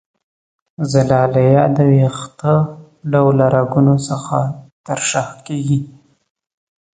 زلالیه 0.91 1.63
د 1.75 1.77
وېښته 1.91 2.53
ډوله 3.11 3.45
رګونو 3.55 3.95
څخه 4.07 4.37
ترشح 4.85 5.27
کیږي. 5.47 5.79